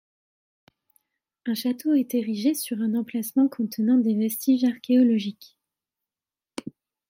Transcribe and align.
Un 1.45 1.53
château 1.53 1.93
est 1.93 2.15
érigé 2.15 2.55
sur 2.55 2.79
un 2.81 2.95
emplacement 2.95 3.47
contenant 3.47 3.99
des 3.99 4.15
vestiges 4.15 4.63
archéologiques. 4.63 5.59